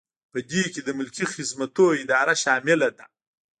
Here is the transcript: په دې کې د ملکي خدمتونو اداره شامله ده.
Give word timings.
په 0.31 0.39
دې 0.51 0.63
کې 0.73 0.81
د 0.83 0.89
ملکي 0.99 1.25
خدمتونو 1.33 1.97
اداره 2.01 2.35
شامله 2.43 2.89
ده. 2.97 3.03